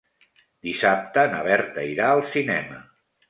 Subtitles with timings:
[0.67, 2.81] Dissabte na Berta irà al cinema.